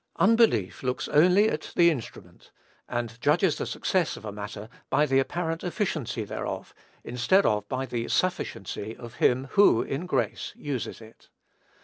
[0.15, 2.49] Unbelief looks only at the instrument,
[2.89, 7.69] and judges of the success of a matter by the apparent efficiency thereof, instead of
[7.69, 11.29] by the sufficiency of him who, in grace, uses it.